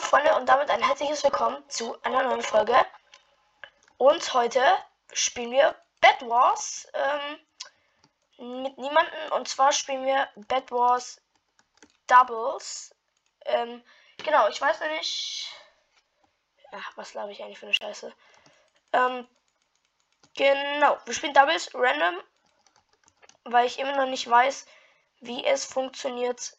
[0.00, 2.74] Freunde, und damit ein herzliches Willkommen zu einer neuen Folge.
[3.98, 4.62] Und heute
[5.12, 9.32] spielen wir Bed Wars ähm, mit niemanden.
[9.32, 11.20] Und zwar spielen wir Bed Wars
[12.06, 12.94] Doubles.
[13.44, 13.84] Ähm,
[14.24, 15.52] genau, ich weiß noch nicht.
[16.72, 18.12] Ja, was glaube ich eigentlich für eine Scheiße?
[18.94, 19.28] Ähm,
[20.34, 22.20] genau, wir spielen Doubles random,
[23.44, 24.66] weil ich immer noch nicht weiß,
[25.20, 26.56] wie es funktioniert,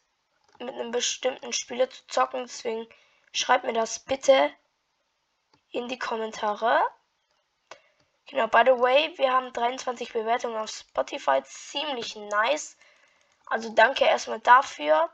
[0.60, 2.44] mit einem bestimmten Spieler zu zocken.
[2.44, 2.86] Deswegen
[3.32, 4.50] schreibt mir das bitte
[5.70, 6.80] in die Kommentare.
[8.26, 11.42] Genau, by the way, wir haben 23 Bewertungen auf Spotify.
[11.44, 12.76] Ziemlich nice.
[13.46, 15.10] Also danke erstmal dafür.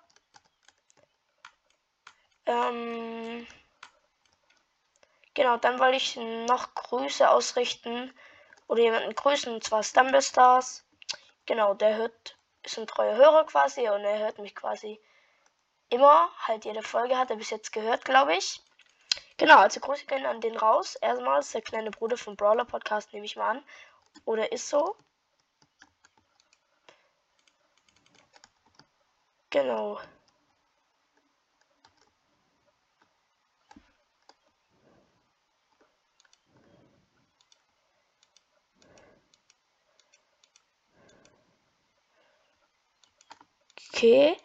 [2.46, 3.46] Ähm,
[5.34, 8.12] genau, dann wollte ich noch Grüße ausrichten.
[8.68, 10.84] Oder jemanden grüßen, und zwar Stumblestars.
[11.46, 15.00] Genau, der hört, ist ein treuer Hörer quasi und er hört mich quasi
[15.90, 18.62] immer, halt jede Folge hat er bis jetzt gehört, glaube ich.
[19.38, 20.96] Genau, also Grüße gehen an den raus.
[20.96, 23.64] Erstmal ist der kleine Bruder vom Brawler Podcast, nehme ich mal an.
[24.24, 24.96] Oder ist so.
[29.50, 29.98] Genau.
[43.94, 44.36] Okay.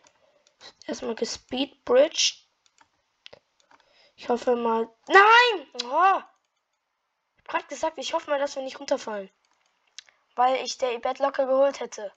[0.94, 2.48] Erstmal gespeedbridged.
[4.16, 4.88] Ich hoffe mal.
[5.08, 5.68] Nein!
[5.86, 6.22] Oh.
[7.48, 9.32] Ich hab gesagt, ich hoffe mal, dass wir nicht runterfallen.
[10.36, 12.14] Weil ich der Bett locker geholt hätte.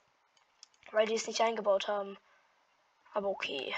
[0.91, 2.19] Weil die es nicht eingebaut haben.
[3.15, 3.73] Aber okay.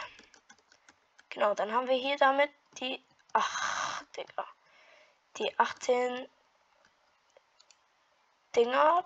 [1.30, 2.50] Genau, dann haben wir hier damit
[2.82, 3.02] die.
[3.32, 4.46] Ach, Digga.
[5.38, 6.28] Die 18
[8.54, 9.06] Dinger.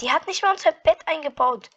[0.00, 1.70] Die hat nicht mal unser Bett eingebaut.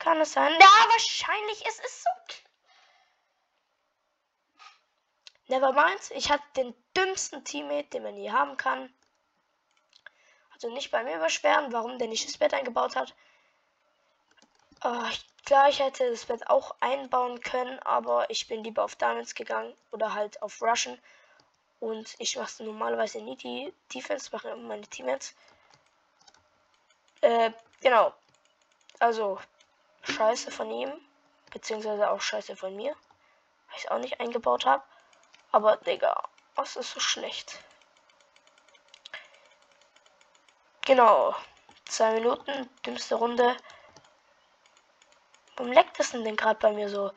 [0.00, 0.52] Kann es sein?
[0.58, 1.64] Ja, wahrscheinlich.
[1.66, 2.10] Es ist so.
[5.48, 6.10] Nevermind.
[6.12, 8.92] Ich hatte den dümmsten Teammate, den man je haben kann.
[10.52, 13.14] Also nicht bei mir beschweren, warum der nicht das Bett eingebaut hat.
[14.82, 15.04] Oh,
[15.44, 19.76] klar, ich hätte das Bett auch einbauen können, aber ich bin lieber auf Diamonds gegangen
[19.90, 20.98] oder halt auf Russian.
[21.78, 25.34] Und ich mache normalerweise nie die Defense, mache meine Teammates.
[27.20, 28.14] Äh, genau.
[28.98, 29.38] Also,
[30.02, 30.92] Scheiße von ihm.
[31.50, 32.92] Beziehungsweise auch Scheiße von mir.
[33.68, 34.82] Weil ich es auch nicht eingebaut habe.
[35.52, 37.62] Aber, Digga, was ist so schlecht?
[40.82, 41.34] Genau.
[41.86, 43.56] Zwei Minuten, dümmste Runde.
[45.56, 47.12] Warum leckt das denn gerade bei mir so?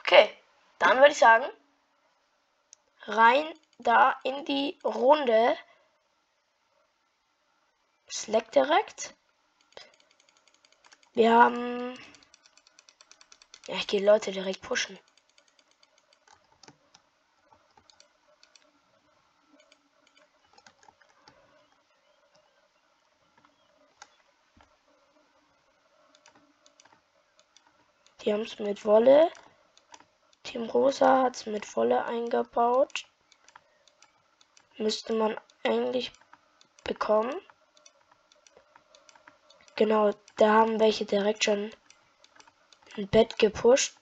[0.00, 0.36] Okay,
[0.78, 1.46] dann würde ich sagen,
[3.04, 5.56] rein da in die Runde.
[8.10, 9.14] Slack direkt.
[11.14, 11.94] Wir haben.
[13.68, 14.98] Ja, ich gehe Leute direkt pushen.
[28.22, 29.30] Die haben es mit Wolle.
[30.44, 33.04] Team Rosa hat es mit Wolle eingebaut.
[34.78, 36.12] Müsste man eigentlich
[36.84, 37.34] bekommen.
[39.74, 41.70] Genau, da haben welche direkt schon
[42.96, 43.98] ein Bett gepusht.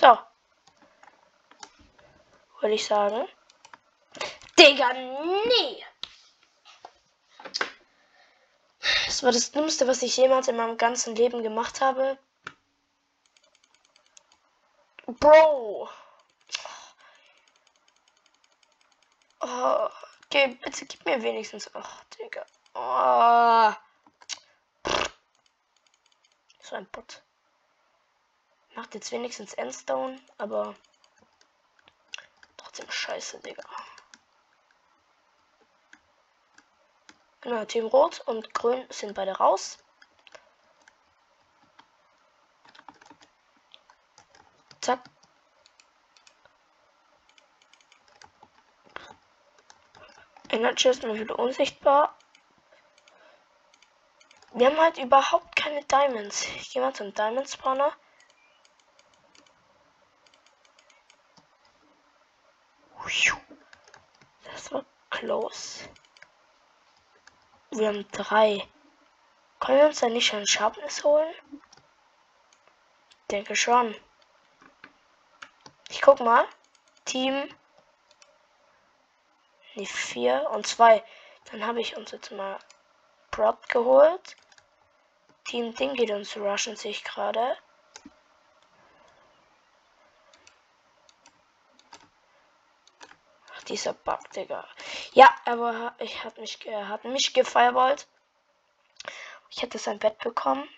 [0.00, 0.16] So.
[2.68, 3.26] Würde ich sagen.
[4.58, 5.82] Digga, nee.
[9.06, 12.18] Das war das Dümmste, was ich jemals in meinem ganzen Leben gemacht habe.
[15.06, 15.88] Bro.
[19.40, 19.88] Oh,
[20.26, 21.70] okay, bitte gib mir wenigstens.
[21.72, 22.44] Ach, Digga.
[22.74, 23.72] Oh.
[26.60, 27.22] So ein Bot.
[28.74, 30.76] Macht jetzt wenigstens Endstone, aber
[32.78, 33.62] trotzdem scheiße, Digga.
[37.40, 39.78] Genau, Team Rot und Grün sind beide raus.
[44.80, 45.00] Zack.
[50.50, 52.16] Energy ist mal wieder unsichtbar.
[54.52, 56.46] Wir haben halt überhaupt keine Diamonds.
[56.56, 57.92] Ich gehe mal zum Diamond Spawner.
[64.58, 65.88] Das war close.
[67.78, 68.66] Wir haben drei.
[69.60, 71.32] Können wir uns da nicht schon Sharpness holen?
[73.30, 73.94] Denke schon.
[75.88, 76.44] Ich guck mal.
[77.04, 77.48] Team.
[79.74, 81.04] Ne, vier und zwei.
[81.52, 82.58] Dann habe ich uns jetzt mal
[83.30, 84.36] Prod geholt.
[85.44, 87.56] Team Ding geht uns rushen sich gerade.
[93.68, 94.66] dieser Bug, Digga.
[95.18, 98.06] Ja, aber ich hat mich, er hat mich gefeierballt.
[99.50, 100.68] Ich hätte sein Bett bekommen.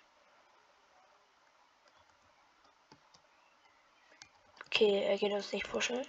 [4.65, 6.07] Okay, er geht uns nicht pushen.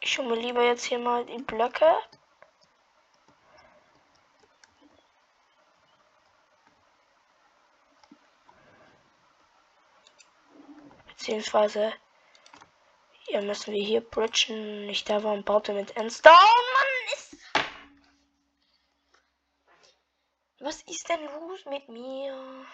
[0.00, 1.96] Ich hole mir lieber jetzt hier mal die Blöcke.
[11.08, 11.92] Beziehungsweise
[13.40, 14.86] hier müssen wir hier bridgen.
[14.86, 16.36] Nicht da war und baut er mit Endstone.
[16.36, 17.36] Oh Mann, ist.
[20.58, 22.66] Was ist denn los mit mir?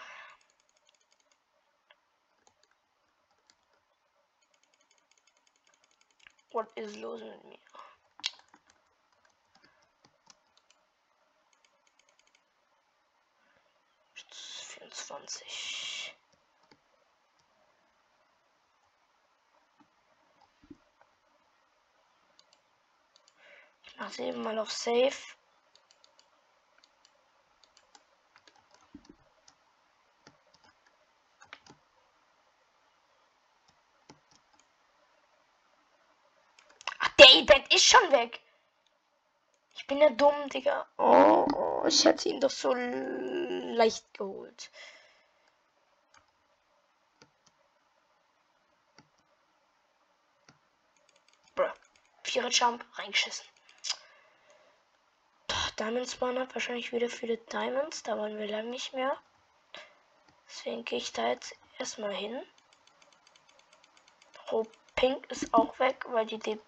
[6.51, 7.59] What is los mit mir?
[14.15, 15.76] Vierundzwanzig.
[24.07, 25.11] Mach eben mal auf Safe.
[36.99, 38.39] Ach, der E-Bett ist schon weg.
[39.75, 40.87] Ich bin ja dumm, Digga.
[40.97, 44.71] Oh, ich hätte ihn doch so leicht geholt.
[51.55, 51.73] Bruh.
[52.23, 53.45] Vierer Jump reingeschissen.
[55.79, 58.01] Diamond Spawn hat wahrscheinlich wieder viele Diamonds.
[58.03, 59.15] Da wollen wir lange nicht mehr.
[60.47, 62.41] Deswegen gehe ich da jetzt erstmal hin.
[64.51, 64.65] Oh,
[64.95, 66.59] Pink ist auch weg, weil die die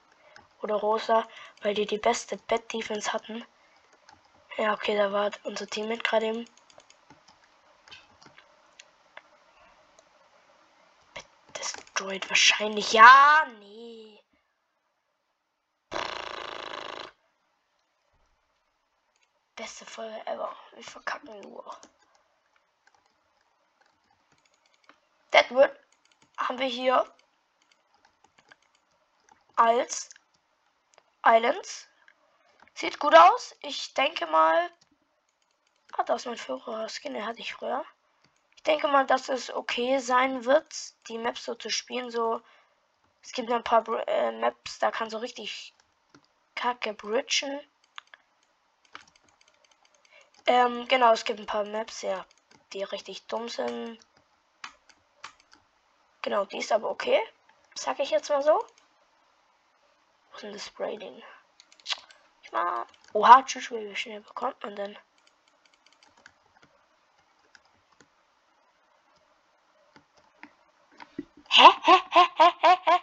[0.61, 1.27] oder Rosa,
[1.61, 3.45] weil die die beste Bad Defense hatten.
[4.57, 6.45] Ja, okay, da war unser Team mit gerade eben.
[11.57, 12.93] Destroyed wahrscheinlich.
[12.93, 13.88] Ja, nee.
[19.59, 20.55] Beste Folge ever.
[20.73, 21.77] Wir verkacken nur.
[25.33, 25.69] Deadwood
[26.37, 27.05] haben wir hier
[29.57, 30.11] als
[31.25, 31.89] Islands.
[32.73, 33.53] Sieht gut aus.
[33.61, 34.71] Ich denke mal.
[35.97, 37.83] Ah, das ist mein früherer Skin, den hatte ich früher.
[38.55, 40.73] Ich denke mal, dass es okay sein wird,
[41.09, 42.11] die Maps so zu spielen.
[42.11, 42.41] So,
[43.21, 45.73] es gibt ein paar äh, Maps, da kann so richtig
[46.55, 47.59] kacke bridgen.
[50.49, 52.25] Ähm, genau, es gibt ein paar Maps, ja,
[52.73, 53.99] die richtig dumm sind.
[56.23, 57.21] Genau, die ist aber okay.
[57.75, 58.65] Sag ich jetzt mal so.
[60.31, 61.21] Wo ist denn das Spray-Ding?
[62.41, 62.87] Ich mal.
[63.13, 64.97] Oha, tschüss, wie schnell bekommt man denn?
[71.49, 71.69] Hä?
[71.83, 72.01] Hä?
[72.09, 72.23] Hä?
[72.37, 72.49] Hä?
[72.59, 72.77] Hä?
[72.85, 72.99] Hä?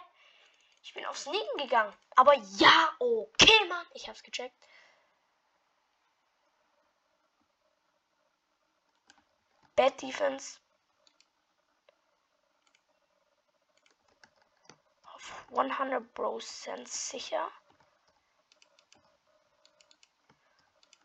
[0.83, 1.93] Ich bin aufs Sneaken gegangen.
[2.17, 3.85] Aber ja, okay, Mann.
[3.93, 4.53] Ich hab's gecheckt.
[9.77, 10.59] Bad Defense.
[15.13, 17.51] Auf 100% sicher.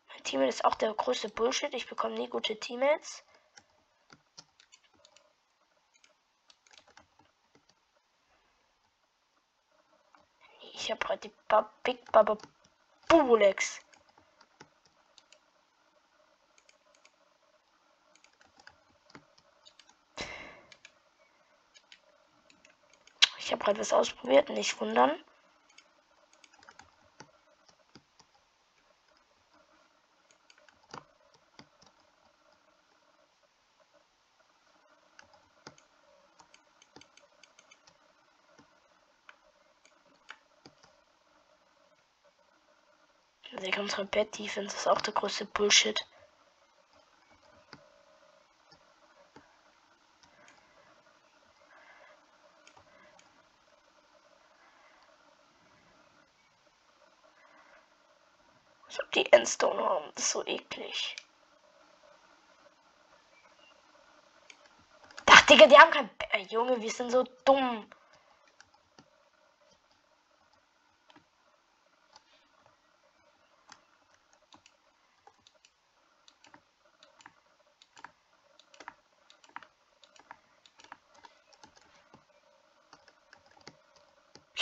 [0.09, 1.71] Mein Teammate ist auch der größte Bullshit.
[1.75, 3.23] Ich bekomme nie gute Teammates.
[10.73, 11.35] Ich habe heute die
[11.83, 12.39] Big Baba
[13.07, 13.81] Bubulex.
[23.53, 25.11] Habe gerade was ausprobiert, nicht wundern.
[43.79, 45.99] Unsere Bad Defense ist auch der größte Bullshit.
[59.13, 60.05] Die Endstone haben.
[60.15, 61.15] Das ist so eklig.
[65.25, 66.09] Ach, Digga, die haben kein...
[66.31, 67.85] Äh, Junge, wir sind so dumm.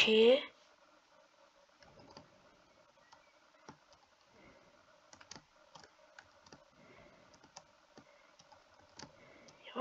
[0.01, 0.41] Okay.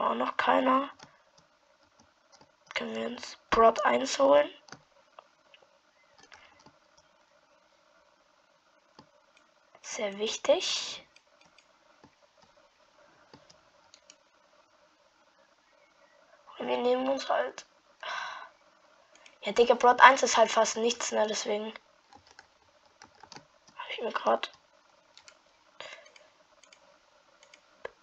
[0.01, 0.89] War auch noch keiner.
[2.75, 4.49] Können wir uns Brot 1 holen?
[9.83, 11.07] Sehr wichtig.
[16.59, 17.67] Und wir nehmen uns halt
[19.43, 21.27] ja, Digga, Brot 1 ist halt fast nichts, ne?
[21.27, 21.67] Deswegen
[23.77, 24.49] habe ich mir gerade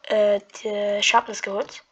[0.10, 1.84] äh, die Sharpness geholt.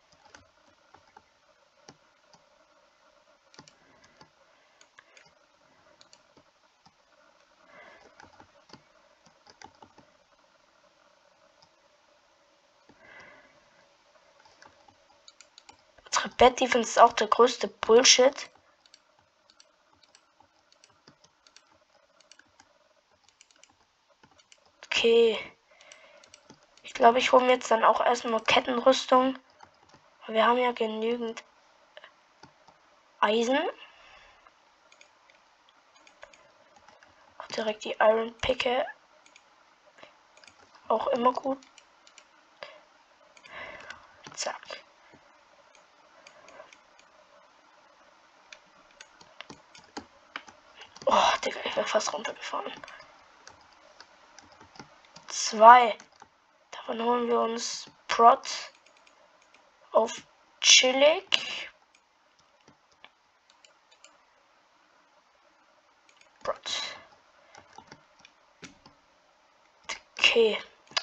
[16.06, 18.50] Unsere Bad Defense ist auch der größte Bullshit.
[24.86, 25.38] Okay.
[27.06, 29.38] Ich glaube, ich hole mir jetzt dann auch erstmal Kettenrüstung.
[30.26, 31.44] Wir haben ja genügend
[33.20, 33.60] Eisen.
[37.38, 38.88] Auch direkt die Iron Picke.
[40.88, 41.60] Auch immer gut.
[44.34, 44.84] Zack.
[51.06, 51.14] Oh,
[51.46, 52.74] Digga, ich wäre fast runtergefahren
[55.28, 55.96] zwei.
[56.86, 58.48] Davon holen wir uns Prot
[59.92, 60.22] auf
[60.62, 61.72] chillig.
[66.44, 66.82] Prot.
[70.20, 70.60] Okay.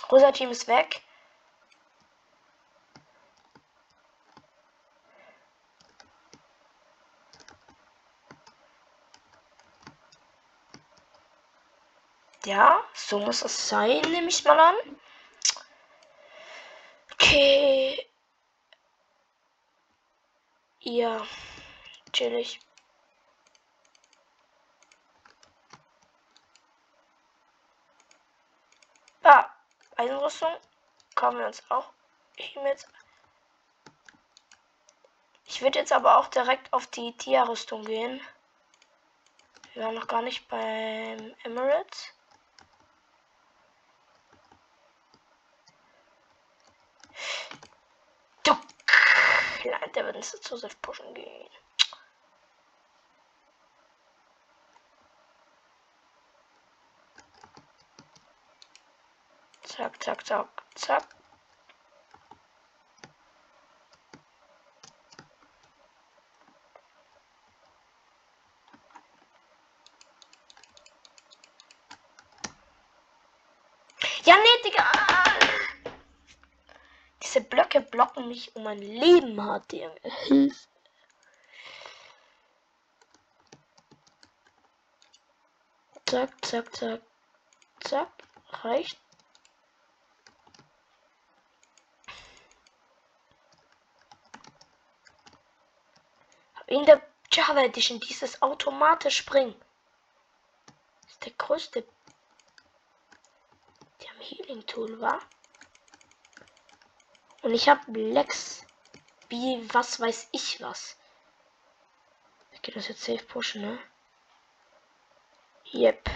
[0.09, 1.03] Rosa Team ist weg.
[12.45, 14.77] Ja, so muss es sein, nehme ich mal an.
[17.33, 18.07] Okay.
[20.95, 21.27] Ja,
[22.13, 22.61] chillig.
[29.23, 29.47] Ah,
[29.97, 30.51] Eisenrüstung.
[31.15, 31.91] Kommen wir uns auch
[32.37, 32.87] hiermit.
[35.47, 38.21] Ich würde jetzt aber auch direkt auf die Tia-Rüstung gehen.
[39.73, 42.13] Wir waren noch gar nicht beim Emirates.
[49.65, 51.49] Nein, der wird ins Joseph pushen gehen.
[59.63, 61.09] Zack, zack, zack, zack.
[74.25, 75.22] Ja, nee, Digga.
[77.33, 79.73] Diese Blöcke blocken mich um mein Leben hat.
[79.73, 80.55] Hilfe.
[86.05, 87.01] Zack, zack, zack.
[87.81, 88.09] Zack.
[88.51, 89.01] Reicht.
[96.67, 99.55] In der Java Edition dieses automatisch springen.
[101.09, 101.83] ist der größte.
[104.03, 105.23] Die haben Healing Tool, war?
[107.43, 108.65] Und ich habe Lex.
[109.29, 110.97] Wie, was weiß ich was.
[112.53, 113.79] Ich gehe das jetzt safe pushen, ne?
[115.73, 116.09] Yep.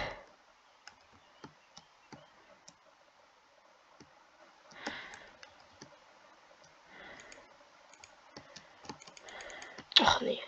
[9.98, 10.40] Ach nee.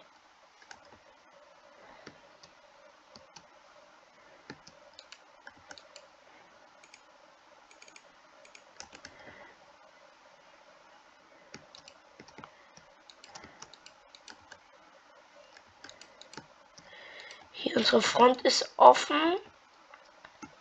[17.52, 19.18] Hier, unsere Front ist offen.
[19.18, 19.40] Habe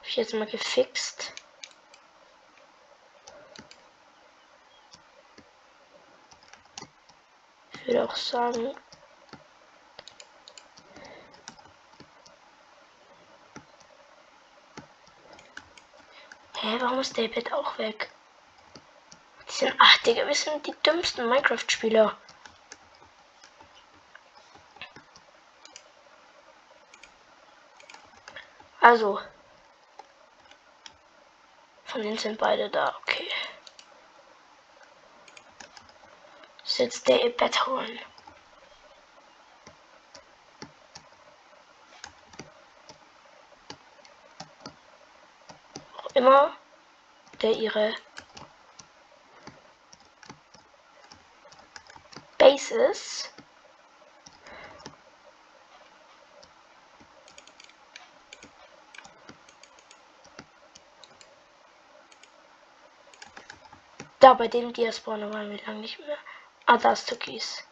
[0.03, 1.33] ich jetzt mal gefixt.
[7.73, 8.73] Ich würde auch sagen,
[16.59, 18.09] Hä, warum ist David auch weg?
[19.49, 22.17] Die sind, ach Digga, wir sind die dümmsten Minecraft-Spieler.
[28.87, 29.19] Also.
[31.83, 33.27] Von denen sind beide da, okay.
[36.63, 37.21] Ist jetzt der
[37.67, 37.99] holen.
[45.97, 46.55] Auch immer
[47.41, 47.93] der ihre
[52.37, 53.33] Bases
[64.27, 66.17] Da bei dem Diaspawner waren wir lang nicht mehr.
[66.65, 67.65] Ah, da ist Türkis.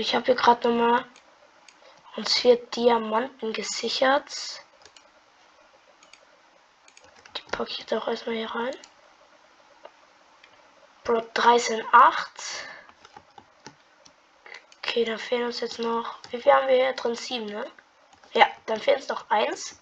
[0.00, 1.04] Ich habe hier gerade nochmal
[2.16, 4.62] uns vier Diamanten gesichert.
[7.36, 8.76] Die packe ich jetzt auch erstmal hier rein.
[11.04, 12.30] Bro, 13, 8.
[14.78, 16.18] Okay, dann fehlen uns jetzt noch.
[16.30, 17.14] Wie viel haben wir hier drin?
[17.14, 17.70] 7, ne?
[18.32, 19.80] Ja, dann fehlt uns noch 1.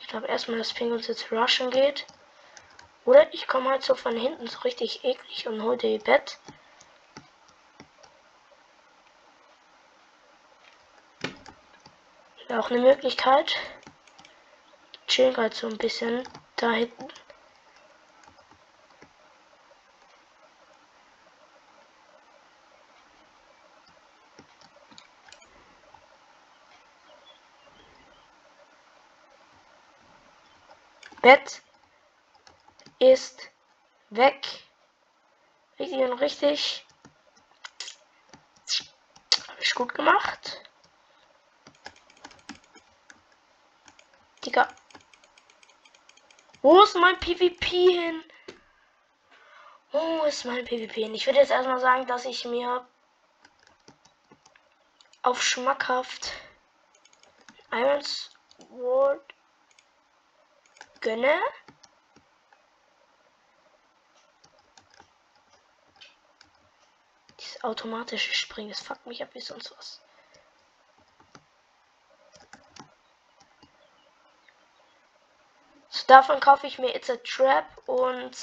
[0.00, 2.06] Ich glaube erstmal, dass Ping uns jetzt rushen geht.
[3.04, 6.38] Oder ich komme halt so von hinten so richtig eklig und hole ihr Bett.
[12.58, 13.56] auch eine Möglichkeit.
[15.06, 16.22] Chillen halt so ein bisschen
[16.56, 17.08] da hinten.
[31.20, 31.62] Bett
[33.02, 33.50] ist
[34.10, 34.46] weg.
[35.78, 36.86] Richtig und richtig.
[39.48, 40.62] Habe ich gut gemacht.
[44.44, 44.68] Digga.
[46.62, 48.24] Wo ist mein PvP hin?
[49.90, 51.14] Wo ist mein PvP hin?
[51.14, 52.86] Ich würde jetzt erstmal sagen, dass ich mir
[55.22, 56.32] auf schmackhaft
[57.72, 58.30] Irons
[58.68, 59.22] World
[61.00, 61.40] gönne.
[67.62, 68.70] Automatische Springen.
[68.70, 70.00] Das fuckt mich ab wie sonst was.
[75.88, 78.36] So, davon kaufe ich mir It's a Trap und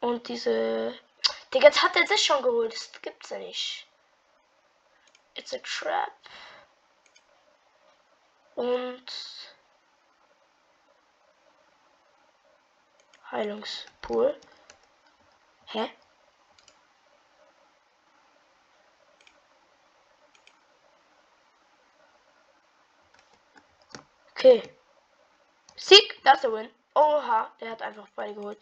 [0.00, 0.98] und diese
[1.52, 2.72] Digga, jetzt hat er sich schon geholt.
[2.72, 3.86] Das gibt's ja nicht.
[5.34, 6.12] It's a Trap.
[8.54, 9.06] Und
[13.30, 14.38] Heilungspool.
[15.66, 15.90] Hä?
[24.32, 24.62] Okay.
[25.76, 26.70] Sieg, das ist der Win.
[26.94, 28.58] Oha, der hat einfach beide geholt.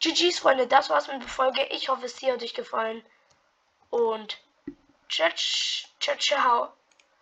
[0.00, 1.64] GG's, Freunde, das war's mit der Folge.
[1.70, 3.04] Ich hoffe, es hat euch gefallen.
[3.90, 4.38] Und
[5.08, 5.30] ciao,
[6.00, 6.72] ciao, ciao.